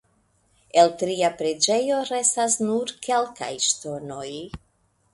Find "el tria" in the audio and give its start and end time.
0.83-1.29